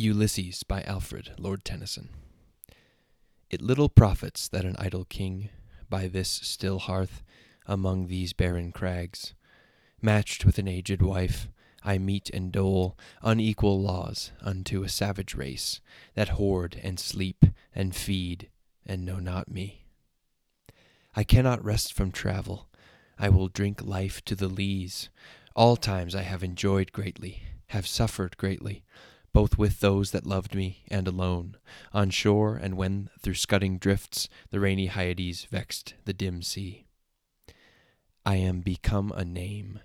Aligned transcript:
Ulysses 0.00 0.62
by 0.62 0.80
Alfred, 0.84 1.32
Lord 1.38 1.62
Tennyson. 1.62 2.08
It 3.50 3.60
little 3.60 3.90
profits 3.90 4.48
that 4.48 4.64
an 4.64 4.74
idle 4.78 5.04
king, 5.04 5.50
by 5.90 6.08
this 6.08 6.30
still 6.30 6.78
hearth, 6.78 7.22
among 7.66 8.06
these 8.06 8.32
barren 8.32 8.72
crags, 8.72 9.34
matched 10.00 10.46
with 10.46 10.58
an 10.58 10.66
aged 10.66 11.02
wife, 11.02 11.48
I 11.84 11.98
mete 11.98 12.30
and 12.30 12.50
dole 12.50 12.96
unequal 13.20 13.78
laws 13.78 14.32
unto 14.40 14.82
a 14.82 14.88
savage 14.88 15.34
race 15.34 15.82
that 16.14 16.30
hoard 16.30 16.80
and 16.82 16.98
sleep 16.98 17.44
and 17.74 17.94
feed 17.94 18.48
and 18.86 19.04
know 19.04 19.18
not 19.18 19.50
me. 19.50 19.84
I 21.14 21.24
cannot 21.24 21.62
rest 21.62 21.92
from 21.92 22.10
travel. 22.10 22.70
I 23.18 23.28
will 23.28 23.48
drink 23.48 23.82
life 23.82 24.24
to 24.24 24.34
the 24.34 24.48
lees. 24.48 25.10
All 25.54 25.76
times 25.76 26.14
I 26.14 26.22
have 26.22 26.42
enjoyed 26.42 26.92
greatly, 26.92 27.42
have 27.66 27.86
suffered 27.86 28.38
greatly, 28.38 28.82
both 29.32 29.56
with 29.56 29.80
those 29.80 30.10
that 30.10 30.26
loved 30.26 30.54
me 30.54 30.84
and 30.88 31.06
alone, 31.06 31.56
on 31.92 32.10
shore 32.10 32.56
and 32.56 32.76
when 32.76 33.08
through 33.20 33.34
scudding 33.34 33.78
drifts 33.78 34.28
the 34.50 34.58
rainy 34.58 34.86
Hyades 34.86 35.44
vexed 35.44 35.94
the 36.04 36.12
dim 36.12 36.42
sea. 36.42 36.86
I 38.26 38.36
am 38.36 38.60
become 38.60 39.12
a 39.12 39.24
name, 39.24 39.80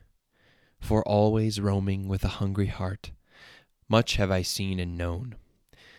for 0.79 1.03
always 1.07 1.59
roaming 1.59 2.07
with 2.07 2.23
a 2.23 2.39
hungry 2.39 2.67
heart. 2.67 3.11
Much 3.87 4.15
have 4.15 4.31
I 4.31 4.41
seen 4.41 4.79
and 4.79 4.97
known 4.97 5.35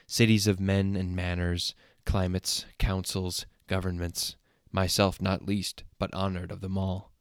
cities 0.08 0.46
of 0.46 0.60
men 0.60 0.94
and 0.94 1.16
manners, 1.16 1.74
climates, 2.04 2.64
councils, 2.78 3.44
governments, 3.66 4.36
myself 4.70 5.20
not 5.20 5.44
least, 5.46 5.82
but 5.98 6.14
honored 6.14 6.52
of 6.52 6.60
them 6.60 6.78
all, 6.78 7.12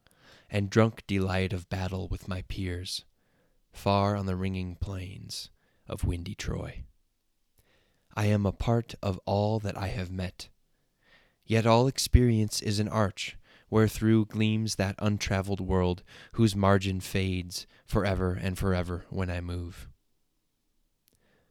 and 0.49 0.69
drunk 0.69 1.03
delight 1.07 1.51
of 1.51 1.69
battle 1.69 2.07
with 2.07 2.27
my 2.27 2.43
peers, 2.43 3.03
far 3.71 4.15
on 4.15 4.27
the 4.27 4.35
ringing 4.35 4.75
plains 4.75 5.49
of 5.87 6.03
windy 6.03 6.35
Troy. 6.35 6.83
I 8.15 8.25
am 8.27 8.45
a 8.45 8.51
part 8.51 8.95
of 9.03 9.19
all 9.25 9.59
that 9.59 9.77
I 9.77 9.87
have 9.87 10.11
met. 10.11 10.49
Yet 11.45 11.65
all 11.65 11.87
experience 11.87 12.61
is 12.61 12.79
an 12.79 12.87
arch 12.87 13.37
wherethrough 13.71 14.27
gleams 14.27 14.75
that 14.75 14.95
untraveled 14.99 15.59
world 15.59 16.03
whose 16.33 16.55
margin 16.55 16.99
fades 16.99 17.67
forever 17.85 18.33
and 18.33 18.57
forever 18.57 19.05
when 19.09 19.29
I 19.29 19.41
move. 19.41 19.89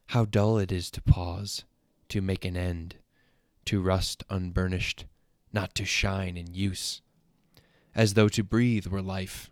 How 0.07 0.25
dull 0.25 0.57
it 0.57 0.71
is 0.71 0.89
to 0.91 1.01
pause, 1.01 1.65
to 2.09 2.21
make 2.21 2.45
an 2.45 2.55
end, 2.55 2.95
to 3.65 3.81
rust 3.81 4.23
unburnished, 4.29 5.05
not 5.51 5.75
to 5.75 5.85
shine 5.85 6.37
in 6.37 6.53
use, 6.53 7.01
as 7.93 8.13
though 8.13 8.29
to 8.29 8.43
breathe 8.43 8.87
were 8.87 9.01
life. 9.01 9.49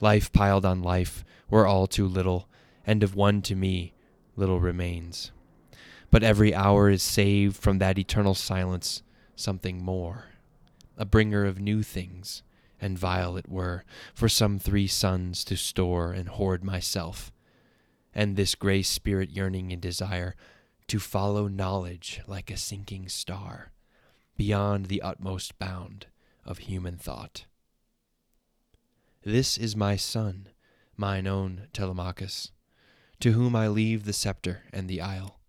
Life 0.00 0.32
piled 0.32 0.64
on 0.64 0.82
life 0.82 1.24
were 1.48 1.66
all 1.66 1.86
too 1.86 2.06
little, 2.06 2.48
and 2.86 3.02
of 3.02 3.14
one 3.14 3.42
to 3.42 3.54
me 3.54 3.94
little 4.36 4.60
remains. 4.60 5.32
But 6.10 6.22
every 6.22 6.54
hour 6.54 6.90
is 6.90 7.02
saved 7.02 7.56
from 7.56 7.78
that 7.78 7.98
eternal 7.98 8.34
silence 8.34 9.02
something 9.36 9.82
more, 9.82 10.26
a 10.96 11.04
bringer 11.04 11.44
of 11.44 11.58
new 11.58 11.82
things, 11.82 12.42
and 12.80 12.98
vile 12.98 13.36
it 13.36 13.48
were 13.48 13.84
for 14.14 14.28
some 14.28 14.58
three 14.58 14.86
suns 14.86 15.44
to 15.44 15.56
store 15.56 16.12
and 16.12 16.28
hoard 16.28 16.62
myself, 16.62 17.32
and 18.14 18.36
this 18.36 18.54
gray 18.54 18.82
spirit 18.82 19.30
yearning 19.30 19.70
in 19.70 19.80
desire 19.80 20.36
to 20.86 20.98
follow 20.98 21.48
knowledge 21.48 22.20
like 22.26 22.50
a 22.50 22.56
sinking 22.56 23.08
star, 23.08 23.72
beyond 24.36 24.86
the 24.86 25.02
utmost 25.02 25.58
bound 25.58 26.06
of 26.44 26.58
human 26.58 26.96
thought. 26.96 27.46
This 29.24 29.56
is 29.56 29.74
my 29.74 29.96
son, 29.96 30.48
mine 30.96 31.26
own 31.26 31.68
Telemachus, 31.72 32.52
to 33.24 33.32
whom 33.32 33.56
I 33.56 33.68
leave 33.68 34.04
the 34.04 34.12
scepter 34.12 34.64
and 34.70 34.86
the 34.86 35.00
isle. 35.00 35.40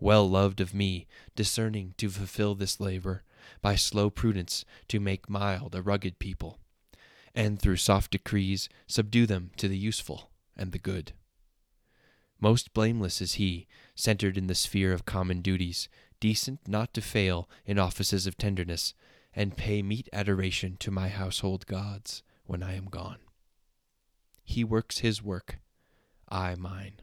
Well 0.00 0.26
loved 0.26 0.58
of 0.58 0.72
me, 0.72 1.06
discerning 1.36 1.92
to 1.98 2.08
fulfill 2.08 2.54
this 2.54 2.80
labor, 2.80 3.24
by 3.60 3.74
slow 3.74 4.08
prudence 4.08 4.64
to 4.88 4.98
make 5.00 5.28
mild 5.28 5.74
a 5.74 5.82
rugged 5.82 6.18
people, 6.18 6.60
and 7.34 7.60
through 7.60 7.76
soft 7.76 8.12
decrees 8.12 8.70
subdue 8.86 9.26
them 9.26 9.50
to 9.58 9.68
the 9.68 9.76
useful 9.76 10.30
and 10.56 10.72
the 10.72 10.78
good. 10.78 11.12
Most 12.40 12.72
blameless 12.72 13.20
is 13.20 13.34
he, 13.34 13.66
centered 13.94 14.38
in 14.38 14.46
the 14.46 14.54
sphere 14.54 14.94
of 14.94 15.04
common 15.04 15.42
duties, 15.42 15.90
decent 16.20 16.66
not 16.66 16.94
to 16.94 17.02
fail 17.02 17.50
in 17.66 17.78
offices 17.78 18.26
of 18.26 18.38
tenderness, 18.38 18.94
and 19.36 19.58
pay 19.58 19.82
meet 19.82 20.08
adoration 20.10 20.78
to 20.78 20.90
my 20.90 21.08
household 21.08 21.66
gods 21.66 22.22
when 22.46 22.62
I 22.62 22.76
am 22.76 22.86
gone. 22.86 23.18
He 24.42 24.64
works 24.64 25.00
his 25.00 25.22
work, 25.22 25.58
I 26.28 26.54
mine. 26.54 27.00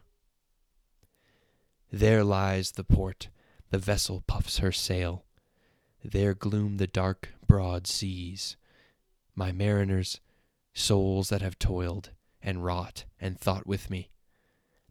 There 1.92 2.24
lies 2.24 2.72
the 2.72 2.84
port, 2.84 3.30
the 3.70 3.78
vessel 3.78 4.24
puffs 4.26 4.60
her 4.60 4.72
sail. 4.72 5.26
There 6.04 6.34
gloom 6.34 6.78
the 6.78 6.88
dark, 6.88 7.30
broad 7.48 7.86
seas. 7.86 8.56
My 9.36 9.52
mariners, 9.52 10.20
souls 10.74 11.30
that 11.30 11.42
have 11.42 11.60
toiled, 11.60 12.12
and 12.42 12.64
wrought, 12.64 13.06
and 13.20 13.40
thought 13.40 13.68
with 13.68 13.90
me, 13.90 14.10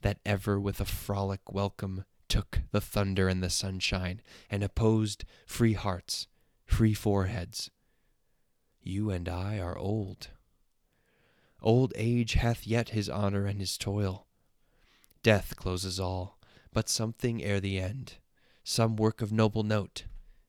that 0.03 0.19
ever 0.25 0.61
with 0.61 0.81
a 0.81 0.85
frolic 0.85 1.53
welcome 1.53 2.05
took 2.29 2.61
the 2.71 2.81
thunder 2.81 3.29
and 3.29 3.43
the 3.43 3.51
sunshine, 3.51 4.23
and 4.49 4.63
opposed 4.63 5.25
free 5.47 5.75
hearts, 5.75 6.29
free 6.65 6.95
foreheads. 6.95 7.71
You 8.83 9.11
and 9.11 9.29
I 9.29 9.59
are 9.59 9.77
old. 9.77 10.29
Old 11.63 11.93
age 11.97 12.35
hath 12.35 12.67
yet 12.67 12.91
his 12.91 13.09
honor 13.09 13.47
and 13.47 13.61
his 13.61 13.77
toil. 13.77 14.27
Death 15.23 15.57
closes 15.57 16.01
all, 16.01 16.39
but 16.73 16.89
something 16.89 17.43
ere 17.43 17.61
the 17.61 17.79
end, 17.79 18.15
some 18.65 18.97
work 18.97 19.21
of 19.21 19.33
noble 19.33 19.63
note, 19.63 20.05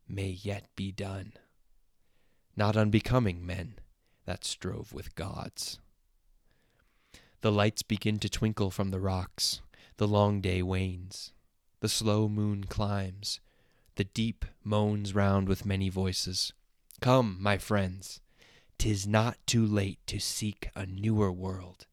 may 0.07 0.29
yet 0.29 0.67
be 0.75 0.91
done. 0.91 1.33
Not 2.55 2.77
unbecoming 2.77 3.45
men 3.45 3.79
that 4.25 4.45
strove 4.45 4.93
with 4.93 5.15
gods. 5.15 5.79
The 7.41 7.51
lights 7.51 7.81
begin 7.81 8.19
to 8.19 8.29
twinkle 8.29 8.71
from 8.71 8.91
the 8.91 8.99
rocks, 8.99 9.61
the 9.97 10.07
long 10.07 10.41
day 10.41 10.61
wanes, 10.61 11.33
the 11.79 11.89
slow 11.89 12.29
moon 12.29 12.65
climbs, 12.65 13.39
the 13.95 14.03
deep 14.03 14.45
moans 14.63 15.13
round 15.15 15.49
with 15.49 15.65
many 15.65 15.89
voices. 15.89 16.53
Come, 17.01 17.37
my 17.39 17.57
friends, 17.57 18.21
'tis 18.81 19.05
not 19.05 19.37
too 19.45 19.65
late 19.65 19.99
to 20.07 20.19
seek 20.19 20.69
a 20.75 20.85
newer 20.85 21.31
world 21.31 21.85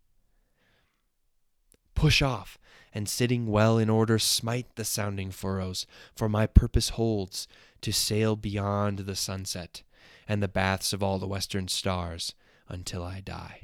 push 1.99 2.22
off, 2.22 2.59
and 2.94 3.09
sitting 3.09 3.49
well 3.49 3.76
in 3.76 3.91
order, 3.91 4.21
smite 4.21 4.76
the 4.76 4.84
sounding 4.84 5.32
furrows, 5.32 5.84
for 6.15 6.28
my 6.28 6.47
purpose 6.47 6.91
holds 6.91 7.49
to 7.81 7.93
sail 7.93 8.37
beyond 8.37 9.00
the 9.00 9.16
sunset 9.16 9.82
and 10.28 10.41
the 10.41 10.47
baths 10.47 10.93
of 10.93 11.03
all 11.03 11.19
the 11.19 11.26
western 11.26 11.66
stars 11.66 12.34
until 12.69 13.03
I 13.03 13.20
die. 13.20 13.62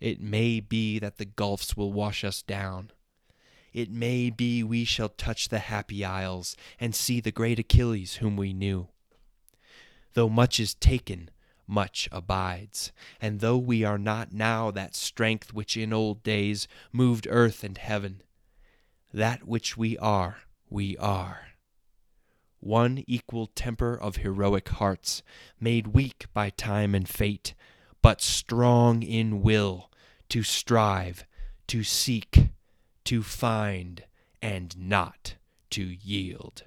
It 0.00 0.20
may 0.20 0.58
be 0.58 0.98
that 0.98 1.18
the 1.18 1.24
gulfs 1.24 1.76
will 1.76 1.92
wash 1.92 2.24
us 2.24 2.42
down. 2.42 2.90
It 3.72 3.88
may 3.88 4.28
be 4.28 4.64
we 4.64 4.84
shall 4.84 5.10
touch 5.10 5.48
the 5.48 5.60
happy 5.60 6.04
isles 6.04 6.56
and 6.80 6.92
see 6.92 7.20
the 7.20 7.30
great 7.30 7.60
Achilles 7.60 8.16
whom 8.16 8.36
we 8.36 8.52
knew. 8.52 8.88
Though 10.14 10.28
much 10.28 10.58
is 10.58 10.74
taken, 10.74 11.30
much 11.66 12.08
abides. 12.12 12.92
And 13.20 13.40
though 13.40 13.58
we 13.58 13.84
are 13.84 13.98
not 13.98 14.32
now 14.32 14.70
that 14.70 14.94
strength 14.94 15.52
which 15.52 15.76
in 15.76 15.92
old 15.92 16.22
days 16.22 16.68
moved 16.92 17.26
earth 17.30 17.64
and 17.64 17.76
heaven, 17.78 18.22
that 19.12 19.46
which 19.46 19.76
we 19.76 19.96
are, 19.98 20.38
we 20.68 20.96
are. 20.98 21.48
One 22.60 23.04
equal 23.06 23.46
temper 23.46 23.94
of 23.94 24.16
heroic 24.16 24.68
hearts, 24.68 25.22
made 25.60 25.88
weak 25.88 26.26
by 26.32 26.50
time 26.50 26.94
and 26.94 27.08
fate, 27.08 27.54
but 28.02 28.20
strong 28.20 29.02
in 29.02 29.42
will 29.42 29.90
to 30.30 30.42
strive, 30.42 31.24
to 31.68 31.82
seek, 31.82 32.48
to 33.04 33.22
find, 33.22 34.04
and 34.42 34.76
not 34.78 35.36
to 35.70 35.82
yield. 35.82 36.64